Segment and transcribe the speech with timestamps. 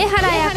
[0.00, 0.50] 上原彩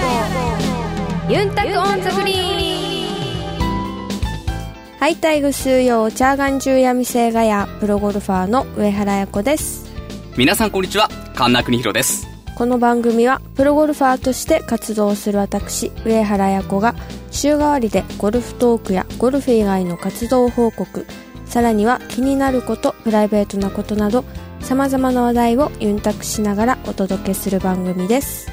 [1.27, 9.91] 子ゆんたく on the Green はいたい、ぐすーよー、ちゃーがんじゅーやいびーがやー、プロゴルファーの上原彩子です。
[10.37, 12.25] 皆さんこんにちは神田邦弘です
[12.55, 16.95] この番組はプロゴルファーとして活動する私、上原彩子が
[17.29, 21.05] 週替わりでゴルフトークやゴルフ以外の活動報告、
[21.45, 24.23] さらには気になること、プライベートなことなど、
[24.61, 28.52] 様々な話題をユンタクしながらお届けする番組です。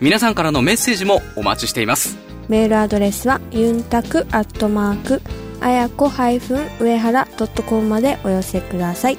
[0.00, 2.16] 皆さんからのメッセージもお待ちしています
[2.48, 5.22] メールアドレスはユンタクアットマーク
[5.60, 7.26] あやこ上原
[7.66, 9.18] .com までお寄せください。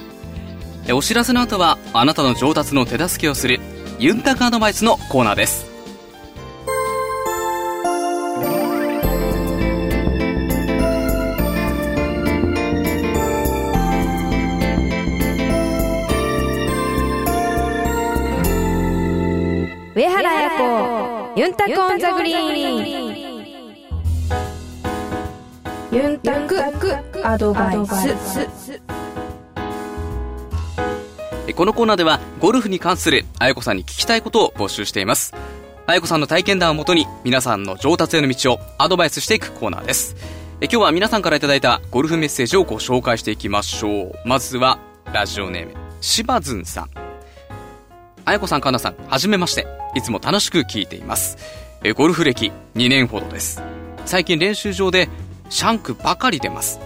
[0.88, 3.60] えお知らせの後はあなたの上達の手助けをする
[4.00, 5.69] ユンタクアドバイスのコーナーです
[21.40, 23.18] ユンタクオンザグリーン。
[25.90, 26.62] ユンタク
[27.26, 28.82] アドバイス。
[31.56, 35.34] このコーナーではゴルフに関するあやこさんに聞きたいことを募集しています。
[35.86, 40.18] あやこさんの体験談をもとに皆さんの上達への道をアドバイスしていくコーナーです。
[40.60, 44.14] え今日は皆さんからいただいたゴルフメッセージをご紹介していきましょう。
[44.26, 44.78] まずは
[45.14, 47.09] ラジオネームしばずんさん。
[48.30, 49.66] あやこさん、かなさん、はじめまして。
[49.96, 51.40] いつも楽しく聞いています。
[51.84, 53.60] えゴルフ歴2年ほどです。
[54.06, 55.10] 最近練習場で
[55.50, 56.80] シャンクばかり出ます。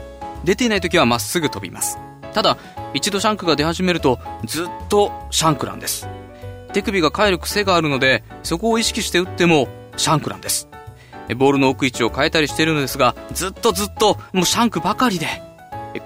[0.46, 1.98] 出ていない時はまっすぐ飛びます。
[2.34, 2.58] ただ、
[2.94, 6.08] 一度シャンクが出始めるとずっとシャンクなんです。
[6.72, 10.70] 手首が返る癖があるので、そこを意識して打ってもシャンクなんです。
[11.36, 15.28] ボールの置く位置を変えたりしてるのですが、ずっとずっともうシャンクばかりで、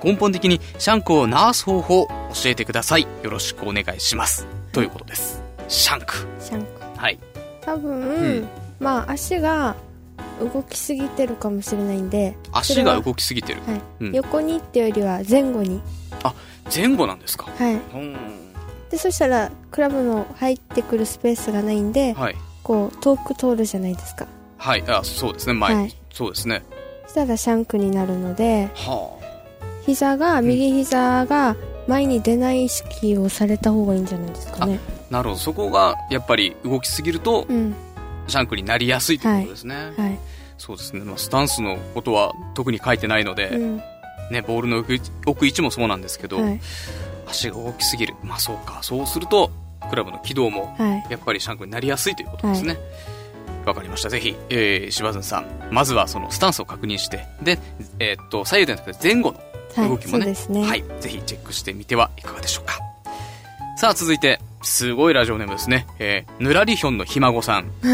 [0.03, 3.03] 根本的にシャンクを直す方法を教えてください。
[3.21, 4.56] よろしくお願いします。
[4.77, 5.41] ということです？
[5.67, 6.13] シャンク。
[6.39, 7.17] シャンクはい。
[7.61, 8.47] 多分、うん
[8.79, 9.75] まあ足が
[10.39, 13.61] 動きすぎてるかもしれないんで足が動きすぎてる。
[13.65, 15.81] はいうん横にっていうよりは前後に
[16.71, 17.49] 前後なんですか？
[17.57, 18.15] はいうん。
[18.91, 22.35] でそしたらクラブの入ってくるスペースがないんで、はい。
[22.61, 24.27] こう遠く通るじゃないですか
[24.59, 24.83] はい。
[24.87, 25.53] あ、そうですね。
[25.53, 26.61] 前、はいそうですね。
[27.05, 29.17] そしたらシャンクになるのでは
[29.87, 31.55] 膝が右膝が
[31.87, 35.13] 前に出ない意識をされた方がいいんじゃないですかねあ。
[35.13, 35.41] なるほど。
[35.41, 37.75] そこが、やっぱり動きすぎると、うん
[38.27, 39.75] シャンクになりやすいということですね。
[39.97, 40.19] はい
[40.57, 41.01] そうですね。
[41.01, 43.77] まあ、スタンスのことは特に書いてないので、うん
[44.31, 46.59] ね、ボールの置く置く位置もそうなんですけど、はい
[47.29, 48.15] 足が動きすぎる。
[48.23, 48.79] まあ、そうか。
[48.81, 49.51] そうすると、
[49.89, 52.77] クラブの軌道も、はいやっぱりシャンクになりやすいということですね。
[53.65, 54.09] わ、かりました。
[54.09, 57.59] ぜひ、えー、柴津さん、まずはそのスタンスを確認して、で、
[57.99, 59.46] えーっと、左右ではなくて前後のはい
[59.85, 62.79] 動きもね、そうですねはい、ぜひチェックしてみてはいかがでしょうか。
[63.77, 65.85] さあ、続いて、すごいラジオネームですね。
[65.99, 67.71] えー、ぬらりひょんのひ孫さん。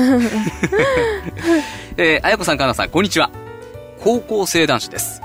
[1.97, 3.29] えー、あやこさん、かなさん、こんにちは。
[3.99, 5.21] 高校生男子です。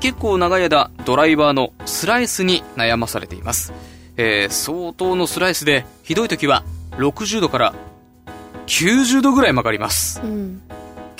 [0.00, 3.72] 結構長い間、ドライバーのスライスに悩まされています。
[4.16, 7.74] えー、相当のスライスで、ひどい時は60度から
[8.66, 10.20] 90度ぐらい曲がります。
[10.22, 10.62] うん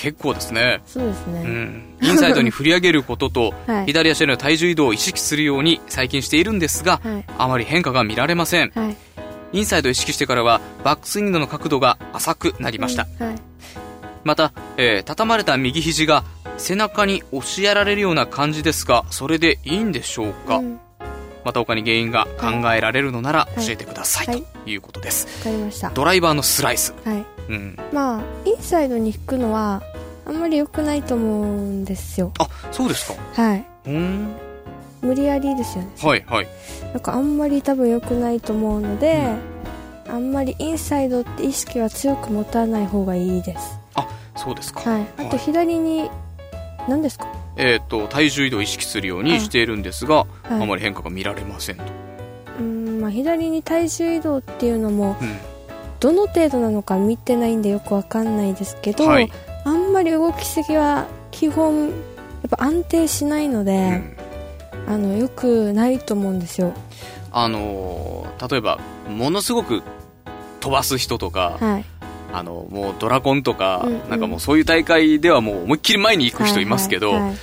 [0.05, 0.83] 結構ですね。
[0.85, 1.97] そうですね、うん。
[2.03, 8.71] インサイドに振り上げることと、 はい左足への体重移動を意識するように最近しているんですが、はいあまり変化が見られません。
[8.75, 8.97] はい
[9.55, 13.07] インサイドを意識してからは、バックスイングの角度が浅くなりました。
[13.19, 13.35] はい
[14.25, 16.25] また、えー畳まれた右肘が
[16.59, 20.81] 背中に押しやられるような感じですが、それでいいんでしょうか、うん
[21.45, 25.27] また他に原因が考えられるのならはい教えてください、はいということです。
[25.47, 26.95] わかりましたドライバーのスライス。
[27.05, 27.79] はいうん。
[27.93, 29.83] まあインサイドに引くのは
[30.27, 33.43] あんまり良くないと思うんですよあ、そうですか。
[33.43, 34.29] はいうーん。
[35.03, 36.49] 無理やりですよねはい、はい。
[36.93, 39.23] なんかあんまり多分良くないと思うので、
[40.09, 44.81] あんまりインサイドって意識は強く持たない方がいいですあ、そうですか。
[44.81, 46.11] はいあと左に
[46.89, 47.27] 何ですか？
[47.57, 50.27] えっ、と、体重移動を意識するようにしているんですが、はい
[50.63, 51.83] あまり変化が見られませんと。
[52.59, 55.37] うんまあ左に体重移動っていうのもうん。
[56.01, 59.31] どの程度なのか見てないんでよくわかんないですけど、はい。
[59.65, 61.93] あんまり動きすぎは基本やっ
[62.51, 64.95] ぱ安定しないので、うん。
[64.95, 66.75] あのよくないと思うんですよ。
[67.33, 68.79] あのー例えば、
[69.09, 69.83] ものすごく
[70.61, 71.85] 飛ばす人とか、はい。
[72.33, 74.11] あの、もうドラゴンとか、うんうん。
[74.11, 77.35] なんかもうそういう大会ではもう思いっきり前に行く人いますけど、はいはい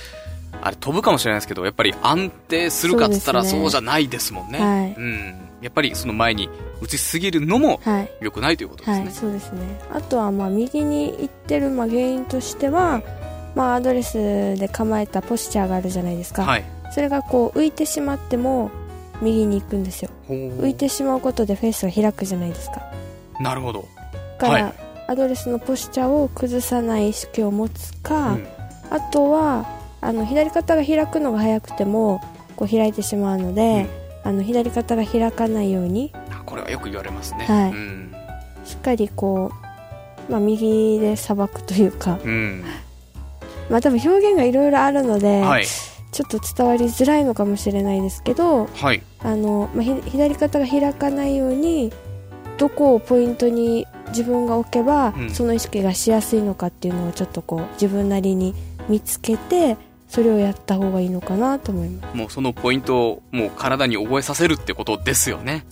[0.64, 4.60] あれ飛ぶかもしれないですけど、やっぱり安定するかっつったらそうじゃないですもんね。
[4.60, 4.94] はい。
[4.96, 5.34] うん。
[5.62, 6.48] やっぱりその前に
[6.80, 8.10] 打ちすぎるのもはい。
[8.20, 9.04] 良くないということですね。
[9.04, 9.80] はい、そうですね。
[9.92, 13.02] あとはまあ右に行ってるまあ原因としては、
[13.54, 16.64] まあ、アドレスで構えたポスチャーがあるじゃないですか、はい。
[16.92, 18.70] それがこう浮いてしまっても
[19.20, 20.10] 右に行くんですよ。
[20.28, 22.82] 浮いてしまうことでフェースが開くじゃないですか。
[23.40, 23.86] なるほど。
[24.38, 24.74] だから、はい。
[25.08, 28.46] アドレスのポスチャーを崩さない意識を持つか、うん。
[28.90, 29.66] あとは
[30.00, 32.20] あの左肩が開くのが早くても
[32.56, 33.86] こう開いてしまうので、
[34.24, 36.12] あの左肩が開かないように。
[36.30, 37.44] あこれはよく言われますね。
[37.44, 37.70] はい。
[37.70, 38.14] うん、
[38.64, 39.52] しっかりこ
[40.28, 42.64] う、まあ、右でさばくというか、うん。
[43.70, 45.64] まあ、多分表現がいろいろあるので、はい。
[45.66, 49.02] ちょっと伝わりづらいのかもしれないですけどはい。
[49.20, 51.90] あの、まあ、ひ左肩が開かないように
[52.58, 55.30] どこをポイントに自分が置けば、うん。
[55.30, 58.54] その意識がしやすいのかっていうのをちょっとこう自分なりに
[58.88, 59.78] 見つけて
[60.12, 62.16] それをやった方がいいのかなと思います。
[62.16, 65.64] もうそのポイントをもう体に覚えさせるってことですよね。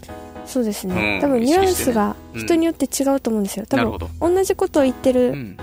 [0.46, 4.06] そうですね、うん多分ニュアンスが人によって違うと思うんですよ、多なるほど。
[4.18, 5.56] 分同じことを言ってる、うん。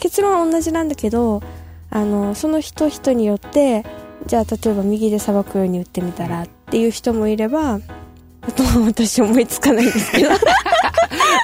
[0.00, 1.42] 結論は同じなんだけど
[1.90, 3.86] あのその人人によって
[4.26, 7.74] じゃあ例えば右でさばくように打ってみたらっていう人もいれば
[8.42, 10.30] あとは私思いつかないんですけど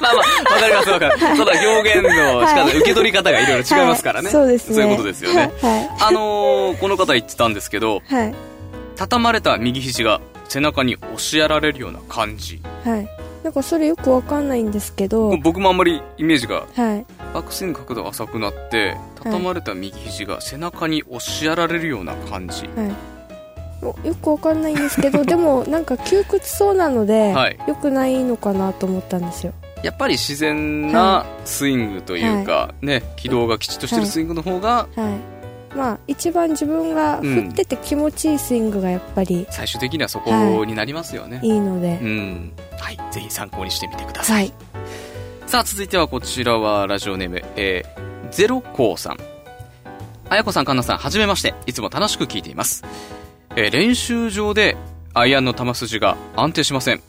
[0.01, 1.19] まあまあわかりますわかる。
[1.19, 4.31] ただ表現の仕方、はい受け取り方がいろいろ違いますからね、はい。
[4.31, 4.75] そうですね。
[4.75, 5.51] そういうことですよね。
[5.61, 5.89] はい。
[6.01, 8.33] あのーこの方言ってたんですけどはい
[8.95, 12.61] 畳まれた右肘が背中に押しやられるような感じ。
[12.83, 13.07] はい。
[13.43, 15.35] なんかそれよくわかんないんですけど。
[15.37, 17.05] 僕もあんまりイメージがはい。
[17.33, 22.67] バックスイング角度が浅くなって畳まれた右肘が背中に押しやられるような感じ。
[22.67, 22.91] はい
[23.81, 27.57] よくわかんないんですけど でもなんか窮屈そうなので、はい。
[27.67, 29.53] よくないのかなと思ったんですよ。
[29.83, 35.41] やっぱり自然なスイングというか、ね軌道がきちっとしてるスイングの方がはい。
[35.75, 40.31] まあ一番自分が振ってて気持ちいいスイングがやっぱり最終的にはそこ
[40.65, 42.51] になりますよね、いいので、うん。
[42.77, 42.97] はい。
[43.11, 44.53] ぜひ参考にしてみてください、はい。
[45.47, 49.17] さあ続いてはこちらはラジオネーム、えー、ゼロコウさん。
[50.29, 51.53] あやこさんかんなさんはじめまして。
[51.65, 52.83] いつも楽しく聞いています、
[53.55, 54.77] えー練習場で
[55.13, 57.01] アイアンの球筋が安定しません。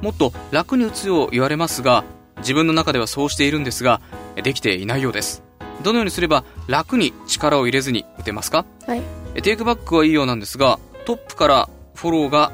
[0.00, 2.04] もっと楽に打つよう言われますが
[2.38, 4.00] 自分の中ではそうしているんですが
[4.36, 5.42] えできていないようです。
[5.82, 8.64] どのようにすれば楽に力を入れずに打てますか？
[8.86, 9.02] はい。
[9.34, 12.52] えテイクバックはいいようなんですがトップからフォローが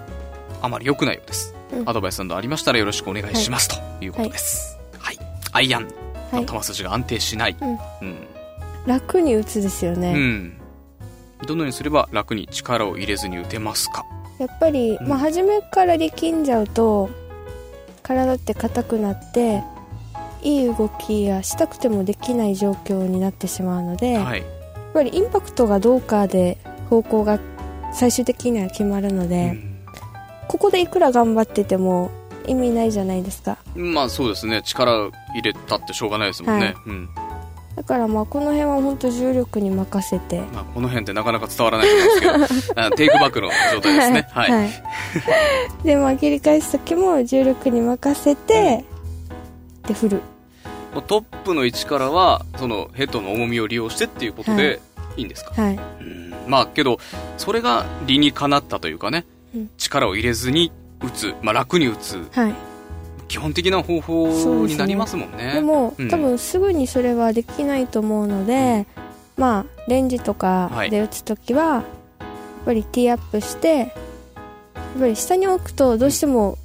[0.62, 1.88] あまり良くないようです、うん。
[1.88, 4.78] アドバイスなどありましたらよろしくお願いします、ということです。
[4.98, 5.18] はい、
[5.52, 5.88] アイアン
[6.32, 6.44] はい。
[6.44, 7.68] の球筋が安定しない、うん。
[7.70, 7.74] う
[8.04, 8.16] ん。
[8.86, 10.60] 楽に打つですよね、うん
[11.46, 14.04] どのようにすれば楽に力を入れずに打てますか？
[14.38, 15.08] やっぱり、うん。
[15.08, 17.10] まあ、初めから力んじゃうと
[18.02, 19.62] 体って硬くなって
[20.42, 24.44] いい動きがしたくてもできない状況になってしまうので、やっはい
[24.94, 26.56] ぱりインパクトがどうかで
[26.88, 27.38] 方向が
[27.92, 29.84] 最終的には決まるので、うん。
[30.48, 32.10] ここでいくら頑張ってても
[32.46, 33.58] 意味ないじゃないですか。
[33.74, 34.62] まあそうですね。
[34.62, 36.74] 力入れたってしょうがないですもんね、はい。
[36.86, 37.08] うん
[37.76, 40.40] だからまあこの辺は本当重力に任せて。
[40.52, 44.28] まあ、この辺ってなかなか伝わらないと思うんですけど あテイクバックの状態ですね。
[44.32, 44.70] はい、はい。
[45.84, 48.84] でまあ切り返す時も重力に任せて、
[49.86, 50.22] で振る。
[51.06, 54.80] トップの位置からはそのヘッドの重みを利用してっていうことはで
[55.18, 55.78] いいんですか、はい。
[56.00, 56.34] うん。
[56.46, 56.98] まあけど
[57.36, 59.70] それが理にかなったというかね、うん。
[59.76, 60.72] 力を入れずに
[61.04, 62.26] 打つ、まあ、楽に打つ。
[62.32, 62.54] はい
[63.28, 65.54] 基本的な方法になりますもんね。
[65.54, 66.08] でも、うん。
[66.08, 68.86] 多分すぐにそれはできないと思うので、
[69.36, 70.90] まあレンジとかはい。
[70.90, 71.84] で打つ時は、やっ
[72.64, 73.88] ぱりティーアップしてやっ
[75.00, 76.58] ぱり下に置くとどうしても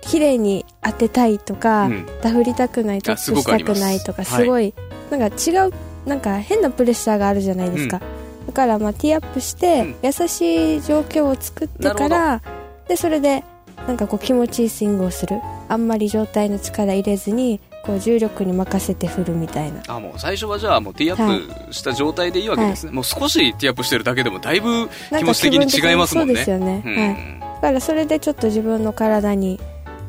[0.00, 2.06] 綺麗に当てたいとか、うん。
[2.22, 4.44] ダフりたくないトップしたくないとかはい。
[4.44, 4.74] すごい、
[5.10, 5.72] なんか違う
[6.06, 8.00] なんか変なプレッシャーがあるじゃないですか、
[8.46, 9.96] だからまあティーアップして、うん。
[10.02, 12.42] 優しい状況を作ってから
[12.88, 13.44] でそれで
[13.86, 15.40] なんかこう気持ちいいスイングをする
[15.72, 19.82] あんまり状態の力入れずにこう重力に任せて振るみたいな。
[19.88, 24.88] あもう最初はじゃあもうティーアップした状態でいいわけですね、もう少しティーアップしてるだけでもだいぶ
[25.18, 26.34] 気持ち的に違いますもんね。
[26.34, 26.94] そうですよね、うん。
[26.94, 29.58] はい、だからそれでちょっと自分の体に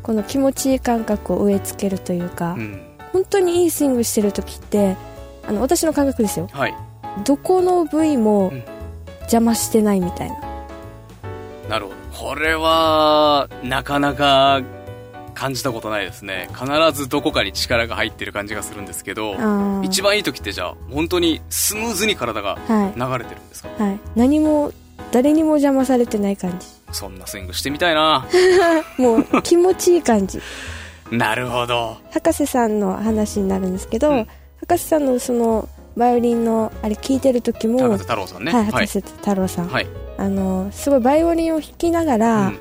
[0.02, 2.82] この気持ちいい感覚を植え付けるというか、うん。
[3.14, 4.98] 本当にいいスイングしてる時って
[5.48, 6.50] あの私の感覚ですよ。
[6.52, 6.76] はい。
[7.24, 8.64] どこの部位もうん。
[9.24, 10.36] 邪魔してないみたいな、
[11.70, 12.34] なるほど。
[12.34, 14.62] これはなかなか
[15.34, 16.50] 感じたことないですね。
[16.54, 19.36] 必ずどこかに力が入ってる感じがするんですけど
[19.84, 23.00] 一番いい時ってじゃあ本当にスムーズに体がはい。
[23.00, 23.70] 流れてるんですか？
[23.84, 24.00] はい。
[24.16, 24.72] 何も
[25.12, 26.68] 誰にも邪魔されてない感じ。
[26.92, 28.26] そんなスイングしてみたいな。
[28.98, 30.40] もう気持ちいい感じ。
[31.12, 31.98] なるほど。
[32.12, 34.28] 博士さんの話になるんですけど、うん。
[34.62, 38.52] 博士さんのそのバイオリンのあれ聞いてる時も、高瀬太郎さんね。
[38.52, 38.72] はい、はい。
[38.72, 39.88] 博士太郎さん、はい。
[40.18, 42.60] あのすごいバイオリンを弾きながら、うん。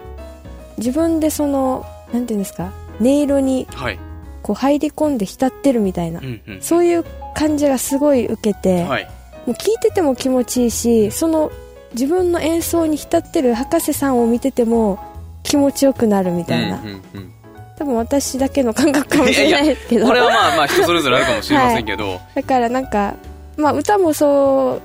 [0.79, 2.73] 自分でそのなんていうんですか？
[3.01, 3.99] 音色にはい。
[4.43, 7.05] こう入り込んで浸ってるみたいな、うんうんそういう
[7.35, 9.05] 感じがすごい受けて、はい。
[9.47, 11.51] もう聞いてても気持ちいいしその
[11.95, 14.99] 自分の演奏に浸ってる博士さんを見てても
[15.43, 17.33] 気持ちよくなるみたいな、うんうんうん。
[17.79, 23.17] 多多分私だけの感覚かもしれないですけどこれはまあまあ人それぞれあるかもしれませんけど、だからなんか、
[23.57, 24.83] まあ、歌もそう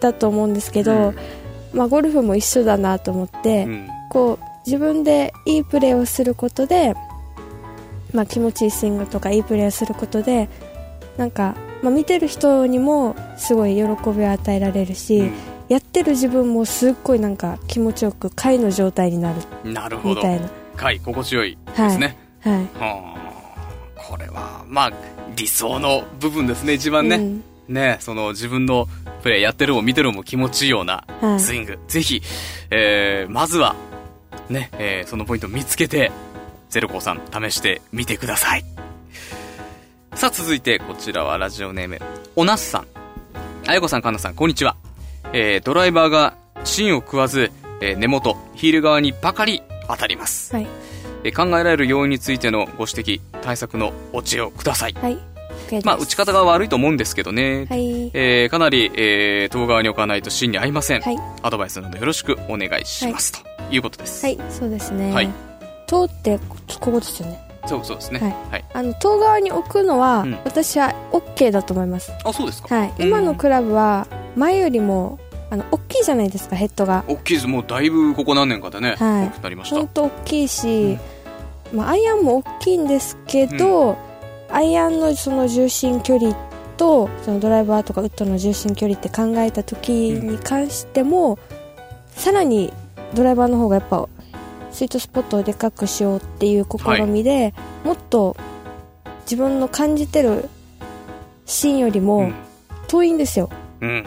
[0.00, 1.16] だと思うんですけど、うん。
[1.72, 3.88] まあ、ゴルフも一緒だなと思って、うん。
[4.10, 6.94] こう自分でいいプレーをすることで、
[8.12, 10.50] まあ、気持ちいいスイングとかいいプレーをすることで
[11.16, 15.32] なんか、まあ、見てる人にもすごい喜びを与えられるし、うん。
[15.68, 19.42] やってる自分もすっごいなんか気持ちよく貝の状態になる。
[19.64, 20.16] なるほど。
[20.16, 20.48] みたいな。
[20.76, 22.52] 回心地よいですね、はい。
[22.78, 24.00] はあ。
[24.00, 24.92] これはまあ
[25.34, 27.42] 理想の部分ですね一番ね、うん。
[27.68, 28.86] ねその自分の
[29.22, 31.40] プレーやってるも見てるも気持ちいいようなはい。
[31.40, 32.22] スイング、ぜひ、
[32.70, 33.74] えー、まずは
[34.50, 36.10] ね、えーそのポイントを見つけて
[36.70, 38.64] ゼロコーさん試してみてください。
[40.14, 42.00] さあ続いてこちらはラジオネーム
[42.34, 42.86] おなすさん。
[43.66, 44.76] あやこさんかんなさんこんにちは、
[45.32, 50.66] えー、ドライバーが芯を食わず、えー根元ヒール側にばかり当たります、はい。
[51.24, 54.94] えー考えられる要因についてのご指摘対策のお知恵をください。
[54.94, 55.18] はい
[55.84, 58.10] まあ打ち方が悪いと思うんですけどね、はい。
[58.14, 61.16] えーかなり、えー、遠側に置かないと芯に合いません、はい。
[61.42, 65.30] アドバイスなどよろしくお願いします、ということです、はいそうですね、はい。
[65.86, 67.48] 塔ってこここですよね。
[67.66, 68.20] そうそうですね。
[68.20, 68.36] はい。
[68.50, 70.38] はい、あの塔側に置くのは、うん。
[70.44, 72.12] 私は OK だと思います。
[72.24, 72.74] あそうですか。
[72.74, 72.94] はい。
[72.98, 73.06] うん。
[73.08, 74.06] 今のクラブは
[74.36, 75.18] 前よりも
[75.50, 77.04] あの大きいじゃないですかヘッドが。
[77.06, 77.46] 大きいです。
[77.46, 79.26] もうだいぶここ何年かでね、はい。
[79.26, 79.76] 大きくなりました。
[79.76, 80.98] 本当大きいし、
[81.72, 83.98] まあ、アイアンも大きいんですけど、
[84.50, 86.34] アイアンのその重心距離
[86.76, 91.38] とそのドライバーとかウッドの重心距離って考えた時に関しても、
[92.10, 92.72] さらに
[93.14, 94.08] ドライバーの方がやっぱ
[94.70, 98.36] スイートスポットをでかくしようっていう試みで、もっと
[99.22, 100.48] 自分の感じてる
[101.46, 102.34] 芯よりうもん。
[102.88, 103.50] 遠いんですよ、
[103.82, 104.06] うん。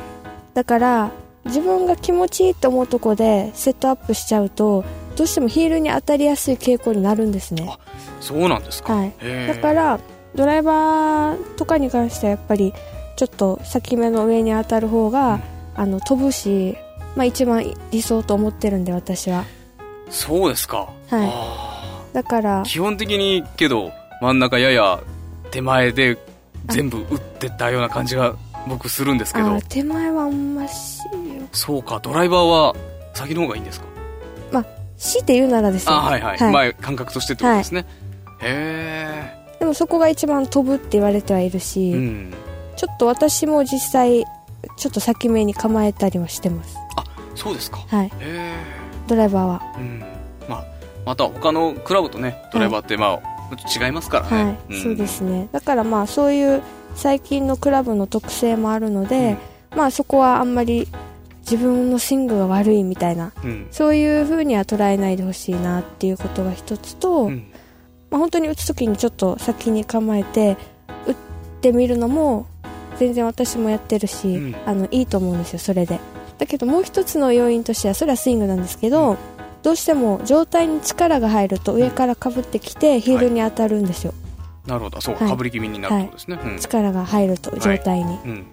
[0.55, 1.11] だから
[1.45, 4.83] 自分が気持ちいいと思うとこでセットアップしちゃうと
[5.15, 7.67] どうしてもヒールに当たりやすい傾向になるんですね。
[7.69, 7.77] あ
[8.19, 9.13] そうなんですか、はい。
[9.47, 9.99] だから
[10.35, 12.73] ドライバーとかに関してはやっぱり
[13.15, 15.39] ちょっと先目の上に当たる方が、
[15.75, 16.77] あの飛ぶし、
[17.15, 19.45] まあ、一番理想と思ってるんで私は。
[20.09, 20.89] そうですか。
[21.09, 21.29] はい。
[21.31, 24.99] あだからー基本的にけど真ん中やや
[25.51, 26.17] 手前で
[26.67, 28.35] 全部打ってたような感じが
[28.67, 29.55] 僕するんですけど。
[29.55, 31.03] あ手前はあんましよ
[31.53, 31.99] そうか。
[32.01, 32.75] ドライバーは
[33.13, 33.85] 先の方がいいんですか？
[34.97, 35.93] 強いて言うならですよ。
[35.93, 37.85] あはいはい、まあ感覚としてってことですね、
[38.41, 42.33] へでもそこが一番飛ぶって言われてはいるし、えうん。
[42.75, 44.25] ちょっと私も実際
[44.75, 46.75] ちょっと先目に構えたりはしてます。
[47.35, 47.77] そうですか。
[47.87, 48.11] はい。
[49.05, 49.61] ドライバーは。
[49.77, 50.03] うん。
[50.49, 50.65] まあ
[51.05, 54.81] また他のクラブとねドライバーってまあ、違いますからね、はい、ん。
[54.81, 55.47] そうですね。
[55.51, 56.63] だからまあそういう
[56.95, 59.37] 最近のクラブの特性もあるので、
[59.75, 60.87] まあそこはあんまり
[61.41, 63.67] 自分のスイングが悪いみたいなうん。
[63.69, 67.50] そういう風には捉えないでほしいなっていうことが一つと、うん
[68.11, 70.57] まあ、本当に打つ時にちょっと先に構えて
[71.07, 71.15] 打っ
[71.61, 72.45] てみるのも
[72.97, 74.55] 全然私もやってるし、うん。
[74.65, 75.99] あのいいと思うんですよそれで。
[76.37, 79.17] だけどもう一つの要因としてはそれはスイングなんですけど、
[79.63, 84.13] どうしても上体に力が入ると上からかぶってきてヒールに当たるんですよ、
[84.65, 85.29] なるほどそうはい。
[85.29, 86.59] かぶり気味になるとですね、うん。
[86.59, 88.45] 力が入ると上体に、うん。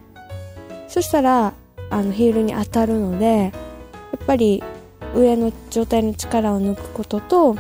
[0.87, 1.55] そしたら
[1.91, 3.53] あのヒールに当たるのでやっ
[4.27, 4.62] ぱり
[5.15, 7.57] 上の状態の力を抜くことと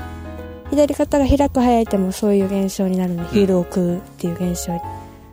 [0.70, 3.24] 左肩が開く早いてもそういう現象になるの。
[3.24, 4.72] で、ヒールを食うっていう現象。
[4.72, 4.80] に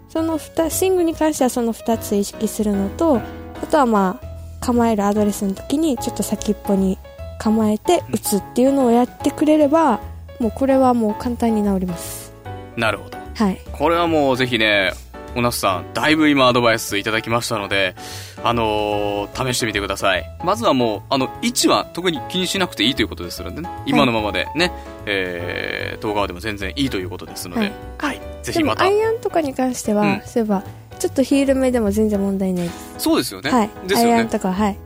[0.09, 6.97] その2スイングに関してはその2つ意識するのとあとはまあ構えるアドレスの時にちょっと先っぽに
[7.37, 9.99] 構えて打つっていうのをやってくれれば
[10.39, 12.33] もうこれはもう簡単に治ります。
[12.77, 13.17] なるほど。
[13.35, 13.59] はい。
[13.73, 14.93] これはもうぜひね
[15.35, 17.95] おなすさんだいぶ今アドバイスいただきましたので
[18.43, 20.23] あのー試してみてください。
[20.43, 23.69] まずはもうあの位置は特に気にしなくていいということですのでね。
[23.85, 24.71] 今のままでね、
[25.05, 28.21] えー、動画でも全然いいということですので、ははい。
[28.43, 28.83] ぜひまた。
[28.83, 30.21] アイアンとかに関しては、うん。
[30.25, 30.63] そういえば
[30.99, 32.95] ちょっとヒール目でも全然問題ないです。
[32.99, 34.13] そうですよね、はい、ですよね。
[34.13, 34.77] アイアンとかはい、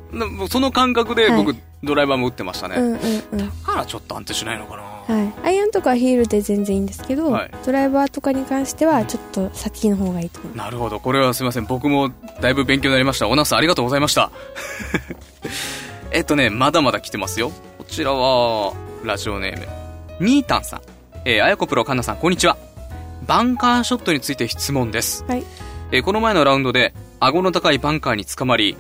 [0.50, 1.60] その感覚で僕、はい。
[1.84, 3.00] ドライバーも打ってましたね、うんうん
[3.32, 3.38] うん。
[3.38, 7.52] だからちょっと安定しないのかな、はい、アイアンとかはヒールで全然いいんですけど、はい。
[7.66, 11.00] ドライバーとかに関してはちょっと先の方がいいと思うなるほど。
[11.00, 11.66] これはすいません。
[11.66, 12.12] 僕も
[12.42, 13.28] だいぶ勉強になりました。
[13.28, 14.30] おなすさんありがとうございました。
[16.14, 17.52] えっとねまだまだ来てますよ。
[17.80, 18.74] こちらは
[19.04, 19.68] ラジオネーム
[20.20, 20.82] ニータンさん。
[21.26, 22.56] えー、あやこプロかなさんこんにちは。
[23.26, 25.44] バンカーショットについて質問です、はい。
[25.92, 28.78] えーこの前のラウンドで顎の高いバンカーにつかまり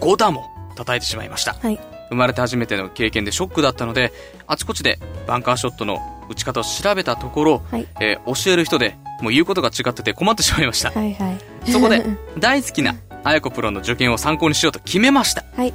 [0.00, 1.54] 5打も叩いてしまいました。
[1.60, 4.12] はい生まれて初めての経験でショックだったので
[4.46, 5.98] あちこちでバンカーショットの
[6.28, 7.88] 打ち方を調べたところ、はい。
[8.00, 10.90] えー教える人でもう言うことが違ってて困ってしまいました。
[10.90, 11.38] はいはい。
[11.70, 12.04] そこで
[12.38, 15.74] 大好きなあやこプロの助言を参考にしようと決めました、はい。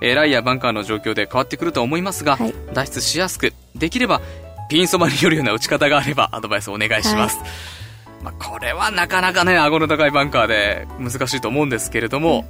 [0.00, 2.54] えーライやバンカーの状況で変わってくると思いますが、はい。
[2.72, 4.20] 脱出しやすくできれば
[4.68, 7.38] ピンそばによるような打ち方があればアドバイスお願いします。
[8.22, 12.46] まあ、これはなかなかね、顎の高いバンカーで難しいと思うんですけれども、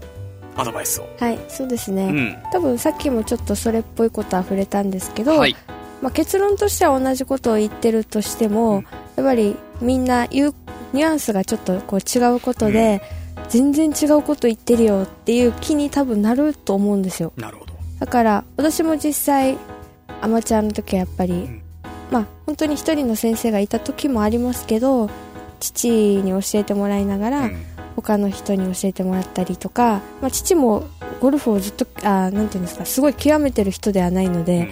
[0.57, 1.09] アドバイスを。
[1.19, 2.37] はいそうですね、うん。
[2.53, 5.57] 多分さっきもちょっとそれっぽいことは触れたんですけど、はい。
[6.03, 10.55] まあ、結論としては同じことを言ってるとしても、うんやっぱりみんな言う
[10.93, 13.01] ニュアンスがちょっとこう違うことで、
[13.49, 17.75] 全然違うこと言ってるよっていう気に多分なると思うんですよなるほど。
[18.01, 19.57] だから私も実際
[20.21, 21.63] アマチュアの時はやっぱり、ん
[22.11, 25.11] まあ本当に一人の先生がいた時もありますけど
[25.61, 30.85] 父に教えてもらいながら、うん他の人に教えてもらったりとか、まあ、父も
[31.21, 34.71] ゴルフをずっとあーなんていうんですかすごい極めてる人ではないので、うん。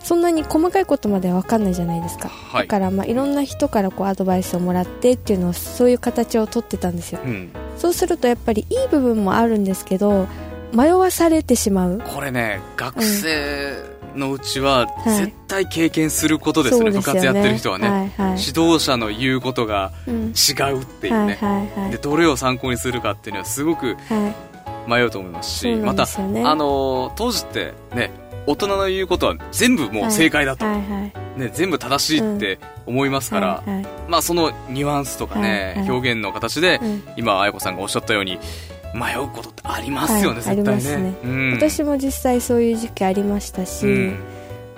[0.00, 2.66] そんなに細かいことまでは分かんないじゃないですか、はい。
[2.66, 7.20] だからまあいろんな人からこうアドバイスをもらってっていうのをそういう形をとってたんですよ。
[7.24, 7.50] うん。
[7.78, 10.28] そうするとやっぱりいい部分もあるんですけど
[10.72, 12.02] 迷わされてしまう。
[12.04, 15.26] これね、学生のうちははい。
[15.26, 17.88] 絶対経験することですね、部活やってる人はね。
[17.88, 18.10] はいはい。
[18.46, 20.14] 指導者の言うことがうん。
[20.14, 21.38] 違うっていうはいね。
[21.40, 21.90] はいはい。
[21.90, 24.54] で、どれを参考にするかっていうのはすごくはい。
[24.90, 26.06] 迷うと思いますし、そうなまた、あ
[26.54, 28.10] のー当時ってね、
[28.46, 33.86] 大人の言うことは全部もう正解だと、はいはいね、全部正しいって思いますから、はいはい。
[34.08, 35.90] まあそのニュアンスとかね、はいはい。
[35.90, 37.02] 表現の形で、うん。
[37.16, 38.38] 今、あやこさんがおっしゃったように、
[38.94, 41.02] 迷うことってありますよね、はいありますね。
[41.02, 41.14] ね。
[41.24, 44.18] うん、私も実際そういう時期ありましたし、うん。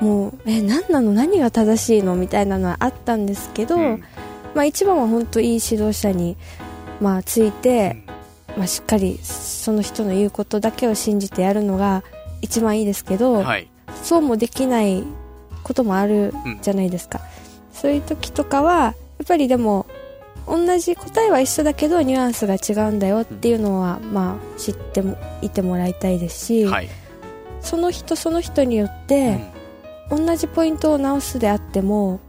[0.00, 1.12] もうえ何なの？
[1.12, 2.16] 何が正しいの？
[2.16, 4.04] みたいなのはあったんですけど、うん。
[4.54, 6.36] まあ、一番は本当いい指導者に、
[7.00, 8.02] まあ、ついて、
[8.56, 12.02] まあ、しっかりその人の言うことだけを信じてやるのが
[12.40, 13.68] 一番いいですけど、はい。
[14.02, 15.04] そうもできない
[15.62, 16.58] こともあるうん。
[16.62, 17.20] じゃないですか、
[17.72, 18.94] そういう時とかはや
[19.24, 19.86] っぱりでも
[20.46, 26.88] 同じ答えは一緒だけどニュアンスが違うんだよっていうのは、まあ、知ってもいてもらいたいですし、はい。
[27.60, 29.52] その人その人によっうて、ん
[30.08, 32.20] 同じポイントを直すであっても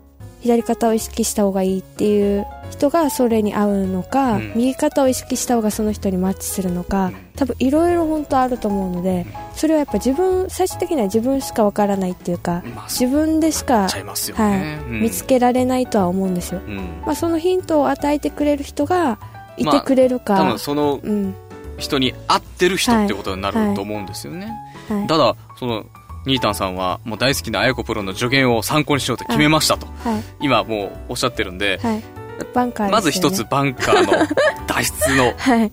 [0.47, 4.53] 左肩を意識した方がいいっていう人がそれに合うのか、うん。
[4.55, 7.15] 右肩を意識した方がその人にマッチするのか、うん。
[7.35, 14.79] 多分いろいろ本当あると思うので、それはやっぱ自分最終的には自分しかわからないっていうか、まあ、自分でしかちゃいますよはね。
[14.87, 15.01] いうん。
[15.01, 17.01] 見つけられないとは思うんですよ、うん。
[17.05, 19.19] まあ、そのヒントを与えてくれる人が
[19.57, 21.35] いまあてくれるか、多分そのうん。
[21.77, 24.51] 人に合ってる人ってことになると思うんですよね。
[24.89, 25.07] はい。
[25.07, 25.85] ただ、その、
[26.27, 29.87] ニータンさんはもう大好きなあやこプロの助言を参考にしようと決めましたと。
[29.87, 30.23] はい。
[30.41, 32.03] 今もうおっしゃってるんで、はい。
[32.53, 32.91] バンカーね。
[32.91, 34.27] まず一つバンカーの
[34.67, 35.71] 脱出の はい。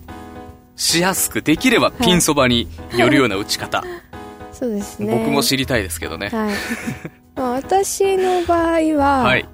[0.77, 3.83] しやすくできればピンそばに寄るような打ち方、
[4.51, 5.13] そうですね。
[5.13, 6.29] 僕も知りたいですけどね。
[6.29, 6.53] はい。
[7.35, 9.45] まあ私の場合は、はい。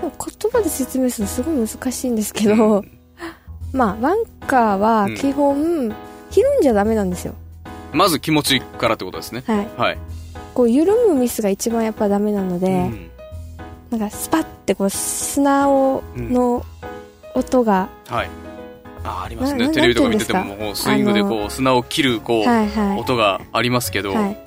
[0.00, 2.82] 言葉で説明するのすごい難しいんですけど、
[3.72, 5.94] まあバンカーは基本、
[6.30, 7.34] ひるんじゃダメなんですよ。
[7.92, 9.42] まず気持ちからってことですね。
[9.46, 9.68] はい。
[9.76, 9.98] はい。
[10.58, 13.10] こう緩むミスが一番やっぱダメなので、うん。
[13.90, 16.32] なんかスパッてこう砂をうん。
[16.32, 16.66] の
[17.36, 18.28] 音が、はい。
[19.04, 19.70] あ、ありますね。
[19.70, 22.98] テレビとか見てても、もうスイングであこう、砂を切る、こう、はいはい。
[22.98, 24.38] 音がありますけど、はい。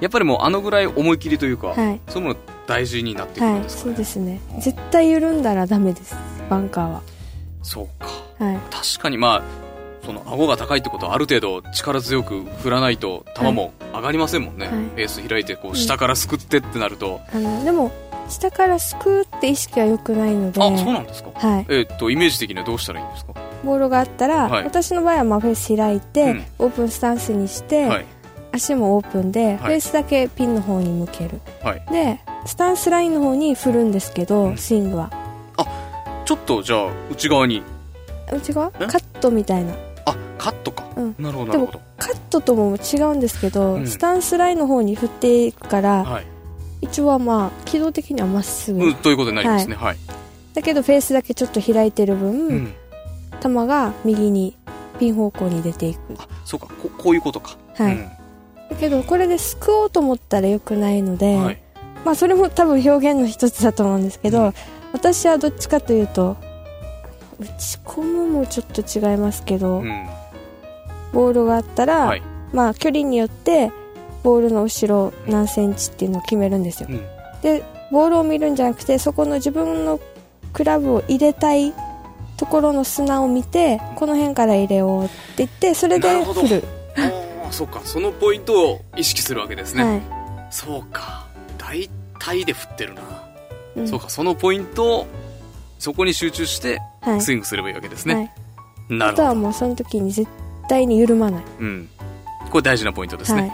[0.00, 2.00] やっぱりもうあのぐらい思い切りというか、はい。
[2.06, 3.90] そういうもの大事になってくるはいんですかね。
[3.90, 4.40] そうですね。
[4.60, 6.14] 絶対緩んだらダメです
[6.48, 7.02] バンカーは。
[7.64, 8.06] そうか。
[8.38, 8.58] はい。
[8.70, 9.67] 確かにまあ、
[10.08, 14.68] その顎が高いってことはある程度力強く振らないと球も上がりませんもんね。
[14.68, 14.76] はい。
[14.96, 17.92] ベース開いてこう下からすくってってなると、あのでも
[18.30, 20.62] 下からすくうって意識は良くないので。
[20.62, 21.28] あ、そうなんですか。
[21.34, 21.66] はい。
[21.68, 23.34] えーっと、イメージ的にはどうしたらいいんですか？
[23.62, 24.64] ボールがあったら、はい。
[24.64, 26.44] 私の場合はまあフェース開いて、うん。
[26.58, 28.06] オープンスタンスにして、はい。
[28.52, 31.42] 足もオープンで、フェースだけピンの方に向ける。
[31.62, 31.84] はい。
[31.92, 34.56] でスタンスラインの方に振るんですけど、うん。
[34.56, 35.10] スイングは。
[36.24, 37.62] ちょっとじゃあ、内側に、
[38.30, 38.72] 内側？
[38.80, 38.86] え？
[38.86, 39.72] カットみたいな。
[39.72, 39.76] あ、
[40.38, 40.84] カットか。
[40.96, 41.66] うんなるほど、なでも。
[41.98, 46.26] カットとも違うんですけど、うんスタンスラインの方に振っていくから、はい。
[46.80, 49.74] 一応はまあ軌道的にはまっすぐ、うん、ということになりますね。
[49.74, 49.96] はい。
[50.54, 52.72] だけどフェースだけちょっと開いてる分、うん。
[53.42, 54.56] 球が右に
[54.98, 56.66] ピン方向に出ていくあ、そうか。
[56.80, 57.56] ここういうことか。
[57.76, 58.08] はい、うん
[58.70, 61.58] だけどこれですくおうと思ったら良くないので、はい。
[62.04, 64.54] まあそれも多分表現の一つだと思うんですけど、うん
[64.92, 66.36] 私はどっちかというと
[67.38, 70.08] 打ち込むもちょっと違いますけど、うん。
[71.12, 72.22] ボールがあったら、はい。
[72.52, 73.70] まあ距離によって
[74.22, 77.00] ボールの後ろ何センチっていうのを決めるんですようん。
[77.42, 80.00] でボールを見るんじゃなくてそこの自分の
[80.52, 81.72] クラブを入れたい
[82.36, 86.64] ところの砂を見てこの辺から入れようって言ってそれで振る
[86.96, 87.80] ああ、そうか。
[87.84, 89.84] そのポイントを意識するわけですね。
[89.84, 90.02] はい、
[90.50, 91.26] そうか。
[91.56, 93.02] 大体で振ってるな。
[93.76, 94.08] うんそうか。
[94.08, 95.06] そのポイントを、
[95.78, 98.14] そこに集中して、はいスイングすればいいわけですね。
[98.14, 98.28] はい、あ
[98.88, 99.34] とはなるほど。
[99.36, 100.28] もうその時に絶
[100.68, 101.88] 対に緩まないうん。
[102.50, 103.52] これ大事なポイントですはいね。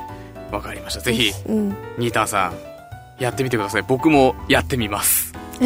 [0.53, 1.01] わ、かりました。
[1.01, 3.83] ぜひ、うん、ニータンさん、やってみてください。
[3.83, 5.33] 僕もやってみます。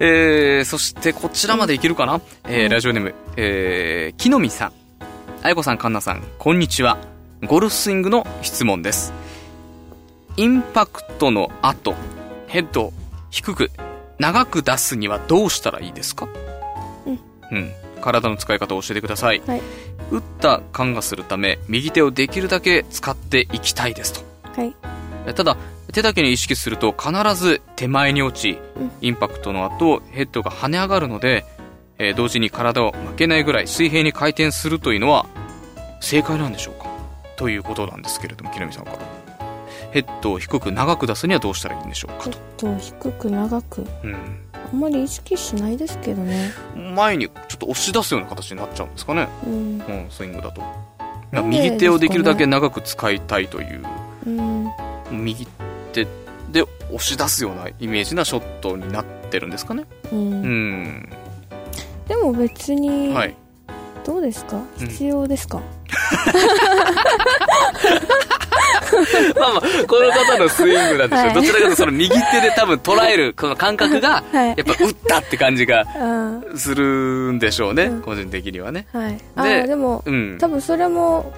[0.00, 4.72] えー、そしてこちらまでいけるかな、えー、ラジオネーム、えー、木の実さん。
[5.42, 6.98] あやこさん、かんなさん、こんにちは。
[7.44, 9.12] ゴルフスイングの質問です。
[10.36, 11.94] インパクトの後、
[12.48, 12.92] ヘッドを
[13.30, 13.70] 低く、
[14.18, 16.28] 長く出すにはどうしたらいいですか？
[17.06, 17.20] うん。
[17.50, 17.72] うん。
[18.02, 19.40] 体の使い方を教えてください。
[19.46, 19.62] はい。
[20.10, 24.20] 打った感がするため、右手をできるだけ使っていきたいですと。
[24.60, 24.74] はい。
[25.34, 25.56] ただ、
[25.92, 28.58] 手だけに意識すると必ず手前に落ち、
[29.00, 31.44] インパクトの後、ヘッドが跳ね上がるので、
[31.98, 35.26] えー、同時に体を負けないぐらい水平に回転するというのは
[36.00, 36.88] 正解なんでしょうか？
[37.36, 38.98] ということなんですけれども、木南さんから。
[39.92, 42.24] ヘッドを低く長く出すにはどうしたらいいんでしょうか？
[42.24, 43.86] ヘッドを低く長く。
[44.02, 44.41] うん。
[44.72, 46.50] あんまり意識しないですけどね。
[46.94, 49.28] 前にちょっと押し出すような形になっちゃうんですかね。
[49.46, 49.52] うん。
[49.52, 50.62] うん、スイングだと。
[51.42, 53.84] 右手をできるだけ長く使いたいという。
[54.26, 54.70] うん。
[55.10, 55.46] 右
[55.92, 56.06] 手
[56.50, 59.84] で押し出すようなイメージなショットになってるんですかね。
[60.10, 60.18] うん。
[60.18, 61.08] うん、
[62.08, 63.34] でも別に、はい、
[64.06, 64.62] どうですか？
[64.78, 65.64] 必要ですか、うん
[69.38, 71.26] まあまあ、この方のスイングなんでしょう。
[71.26, 75.84] はい、どちらかというとその右手で多分捉えるこの感覚が、 やっぱ打ったって感じが
[76.56, 78.86] するんでしょうね、個人的にはね。
[78.92, 79.18] はい。
[79.42, 81.32] で、でも、うん、多分それも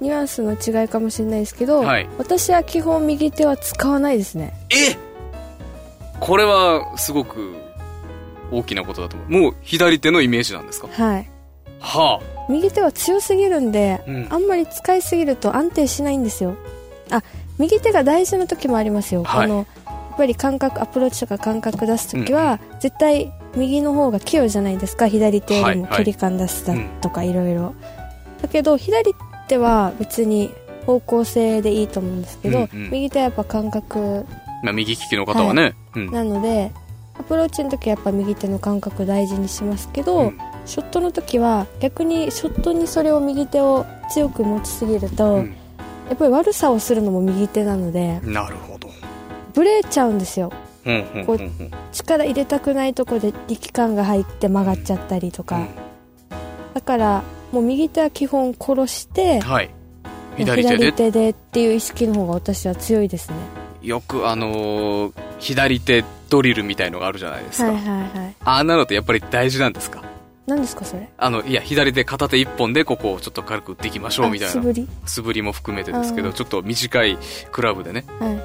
[0.00, 4.54] ニュアンスの違いかもしれないですけど、はい、私は基本右手は使わないですね。
[4.70, 4.96] え？
[6.20, 7.54] これはすごく
[8.52, 9.30] 大きなことだと思う。
[9.30, 10.88] もう左手のイメージなんですか？
[10.92, 11.30] はい。
[11.80, 12.40] はあ。
[12.50, 16.56] 右手は強すぎるんで、うん、あんまり使いすぎると安定しないんですよ
[17.10, 17.22] あ
[17.58, 25.08] 右手が大事な時もありますよ、はい、のやっぱり感覚アプローチとか感覚出す時は、うん、絶対右の方が器用じゃないですか。
[25.08, 27.74] 左手よりも距離感出すだとかいろいろ。
[28.42, 29.12] だけど左
[29.48, 30.52] 手は別に
[30.86, 34.26] 方向性でいいと思うんですけど、うんうん、右手はやっぱ感覚、
[34.62, 35.74] まあ、右利きの方はね、はい。
[35.96, 36.72] うん、なので
[37.18, 45.56] アプローチの時はやっぱ右手の感覚大事にしますけど、うん、ショットの時は逆にショットにそれを右手を強く持ちすぎると、うん、
[46.10, 48.90] やっぱり悪さをするのも右手なのでなるほど。
[49.54, 50.52] ブレちゃうんですよ、
[51.24, 51.38] こう
[51.92, 55.66] 力入れたくないとこで力感が入って曲がっちゃったりとか、
[56.74, 59.70] だからもう右手は基本殺して、はい、
[60.36, 60.76] 左手で。
[60.76, 63.36] 左手でっていう意識の方が私は強いですね。
[63.82, 70.02] よくあのー、左手ドリルみたいのがあるじゃないですか、はいはいはい、ああなのってやっぱり大事なんですか？
[70.46, 71.08] 何ですかそれ？
[71.16, 74.52] あのいや左手片手一本でここをちょっと軽く打っていきましょうみたいな。
[74.52, 74.88] 素振り？
[75.06, 77.18] 素振りも含めてですけどちょっと短い
[77.52, 78.40] クラブでね、はい、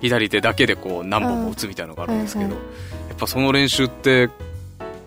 [0.00, 4.30] 左手だけでこう何本も打つみたいのがあるんですけど、はいはい、やっぱその練習って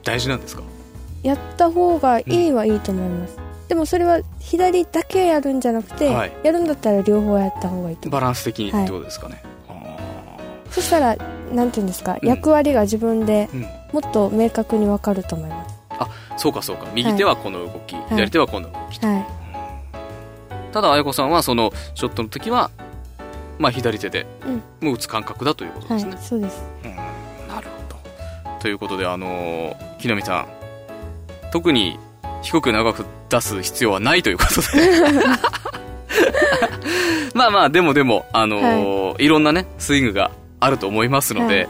[0.03, 0.63] 大事なんですか？
[1.23, 11.15] やった方がいいはいいと思います、うん、でもそれは左だけやるんじゃなくて、はい、やるんだったら両方やった方がいいとバランス的にってことですかね、はい、そしたら
[11.51, 13.49] なんていうんですか、うん、役割が自分で
[13.91, 15.54] もっと明確に分かると思います、あ
[16.37, 16.87] そうかそうか。
[16.93, 19.25] 右手はこの動き、はい、左手はこの動きと、はい、
[20.73, 22.71] ただ綾子さんはそのショットの時は
[23.57, 24.25] まあ左手で
[24.81, 27.95] もう打つ感覚だということですね、はい、そうです、うん、なるほ
[28.53, 28.59] ど。
[28.59, 30.47] ということであの木の実さん。
[31.51, 31.97] 特に
[32.41, 34.67] 低く長く出す必要はないということで。
[37.33, 40.31] まあまあ、でもでも、あのーはい、いろんなね、スイングが
[40.65, 41.67] あると思いますので、はい、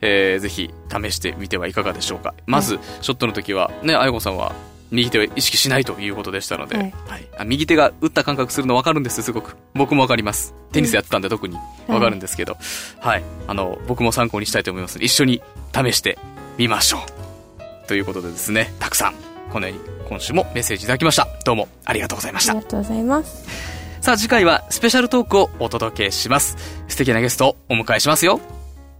[0.00, 2.34] えー、ぜひ試してみてはいかがでしょうか。
[2.46, 4.54] まず、ショットの時は、ね、あやこさんは、
[4.90, 9.56] 右手を意識しないということでしたので、はい、はい、あ右手が打った感覚するの分かるんですすごく。
[9.74, 10.54] 僕も分かります。
[10.72, 11.58] テニスやってたんで特に。
[11.86, 12.54] 分かるんですけど、
[13.00, 15.42] はい、はい、あの、僕も参考にしたいと思いますので、一緒に
[15.74, 16.18] 試して
[16.56, 17.86] みましょう。
[17.88, 19.14] ということでですね、たくさん
[19.50, 21.26] このように今週もメッセージいただきました。
[21.44, 22.52] どうもありがとうございました。
[22.52, 26.56] ありがとうございますさあ次回はスペシャルトークをお届けします。
[26.88, 28.40] 素敵なゲストをお迎えしますよ。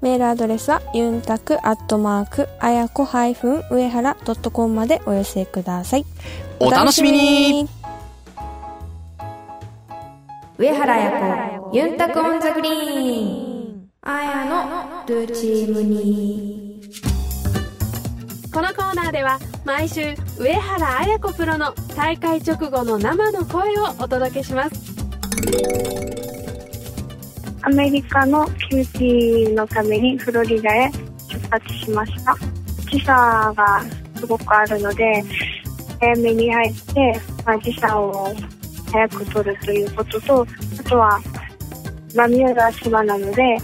[0.01, 6.05] メールアドレスはユンタクアットマークあやこハイフン上原ドットコムまでお寄せください。
[6.61, 7.69] お楽しみに。
[10.59, 13.89] 上原やこユンタクオンザグリーン。
[14.03, 16.83] あやのルーチームに。
[18.53, 24.97] このコーナーでは毎週上原綾子プロの大会直後の生の声をお届けします。
[27.61, 30.91] アメリカの休止のためにフロリダへ
[31.29, 32.35] 出発しました。
[32.91, 33.83] 時差が
[34.17, 35.23] すごくあるので
[36.01, 38.35] 早めに入って、まあ、時差を
[38.91, 40.47] 早く取るということと
[40.81, 41.21] あとは
[42.17, 43.59] バミューダ島なので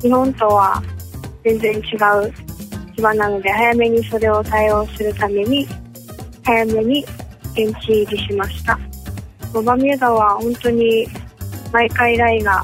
[0.00, 0.82] 日本とは
[1.44, 1.96] 全然違
[2.26, 2.49] う
[3.00, 5.66] 島なので早めにそれを対応するために
[6.44, 7.04] 早めに
[7.52, 8.78] 現地入りしました。
[9.64, 11.08] バミューダは本当に
[11.72, 12.62] 毎回ライが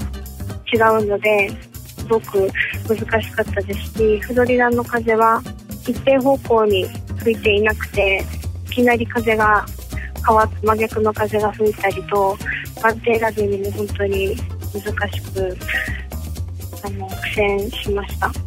[0.72, 1.50] 違うので
[1.98, 2.48] すごく
[2.88, 5.42] 難しかったですしフロリダの風は
[5.82, 6.86] 一定方向に
[7.18, 8.24] 吹いていなくて
[8.66, 9.66] いきなり風が
[10.24, 12.36] 変わって真逆の風が吹いたりと
[12.82, 14.36] 番手選びにも本当に
[14.72, 15.56] 難しく
[16.84, 18.45] あの苦戦しました。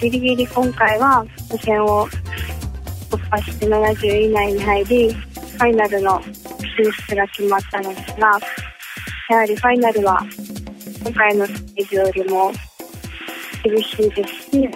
[0.00, 2.06] ギリギリ今回は予選を
[3.10, 8.38] 突破して70位以内に入りファイナルの進出が決まったのですが
[9.30, 10.22] やはりファイナルは
[11.02, 12.52] 今回のステージよりも
[13.64, 14.68] 厳しいですし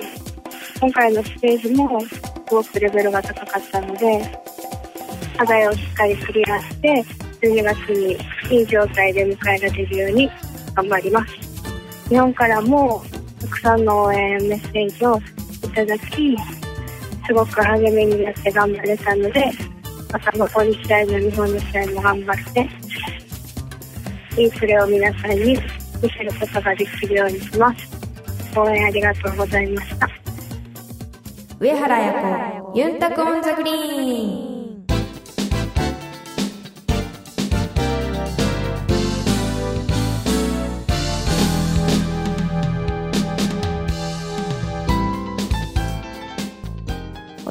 [0.81, 4.41] 今回のステージもすごくレベルが高かったので
[5.37, 7.05] 課題をしっかりクリアして
[7.43, 8.17] 12月に
[8.59, 10.31] いい状態で迎えられるように
[10.75, 11.35] 頑張ります。
[12.09, 13.03] 日本からも
[13.41, 15.19] たくさんの応援メッセージを
[15.65, 16.37] いただき
[17.27, 19.51] すごく励みになって頑張れたので
[20.13, 22.69] また残り試合の日本の試合も頑張って
[24.41, 25.59] いいプレーを皆さんに
[26.03, 28.01] 見せることができるようにします。
[28.59, 30.09] 応援ありがとうございました。
[31.59, 34.60] 上原彩子ユンタク on the gree n。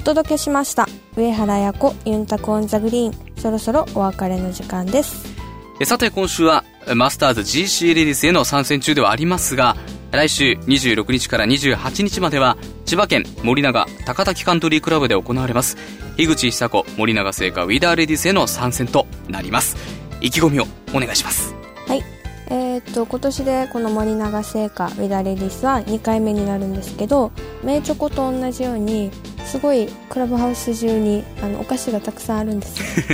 [0.09, 0.87] 届けしました。
[1.15, 3.13] 上原彩子ユンタク on the green。
[3.37, 5.35] そろそろお別れの時間です。
[5.79, 6.63] えさて今週は
[6.95, 9.77] マスターズ GC レディスへの参戦中ではありますが
[10.11, 15.77] 来週26日から28日までは千葉県森永高滝カントリークラブで行われます。
[16.17, 19.77] 樋口久子森永製菓ウィダーレディスへの参戦となります。
[20.21, 21.53] 意気込みをお願いします。
[21.87, 22.03] はい。
[22.47, 27.31] えー、っと今年でこの森永製菓ウィダーレディスは2回目になるんですけど
[27.63, 29.11] 名チョコと同じように
[29.49, 33.13] すごいクラブハウス中にあのお菓子がたくさんあるんですよ。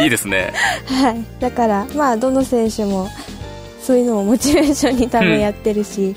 [0.00, 0.50] いいですね。
[0.86, 1.22] はい。
[1.40, 3.08] だからまあどの選手も
[3.82, 6.16] そういうのもモチベーションに多分やってるし、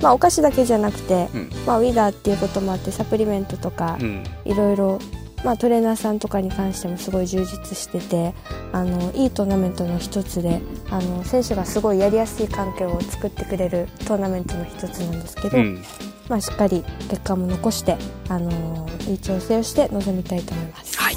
[0.00, 1.50] まあお菓子だけじゃなくて、うん。
[1.66, 4.22] まあ、ウィダーっていうこともあってサプリメントとかうん。
[4.44, 5.00] いろいろ
[5.44, 8.32] まあ、トレーナーさんとかに関してもすごい充実してて
[8.72, 15.82] あのいいトーナメントの一つであの選手がすごいやりやすい環境を作ってくれるトーナメントの一つなんですけど、うん。
[16.28, 17.96] まあ、しっかり結果も残して、
[18.28, 20.98] あのいい調整をして臨みたいと思います。
[20.98, 21.16] はい、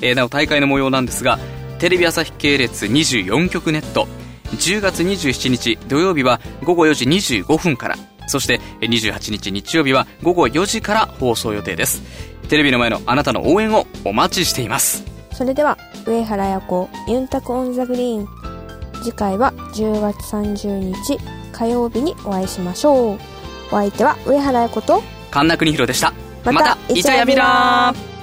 [0.00, 1.38] えーなお大会の模様なんですが
[1.78, 4.08] テレビ朝日系列24局ネット
[4.52, 7.96] 10月27日土曜日は午後4時25分から
[8.26, 12.02] そしてえー28日日曜日は午後4時から放送予定です
[12.46, 15.04] テレビの前のあなたの応援をお待ちしています。
[15.32, 18.28] それでは上原彩子ユンタクオンザグリーン。
[19.02, 21.18] 次回は10月30日
[21.52, 23.18] 火曜日にお会いしましょう。
[23.68, 26.12] お相手は上原彩子と神田邦弘でした
[26.44, 28.15] またイチャヤビラー